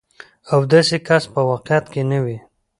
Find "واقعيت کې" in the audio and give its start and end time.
1.49-2.01